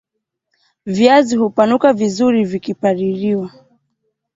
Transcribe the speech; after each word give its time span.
viazi 0.85 1.35
hupanuka 1.37 1.93
vizuri 1.93 2.43
vikipaliliwa 2.43 3.51